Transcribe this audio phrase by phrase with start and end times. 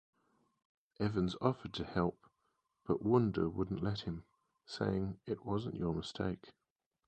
[0.99, 2.25] Evans offered to help,
[2.87, 4.23] but Wunder wouldn't let him
[4.65, 6.53] saying, It wasn't your mistake.